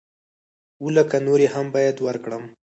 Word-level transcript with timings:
اووه 0.79 0.91
لکه 0.97 1.17
نورې 1.27 1.47
هم 1.53 1.65
بايد 1.73 1.97
ورکړم. 2.05 2.43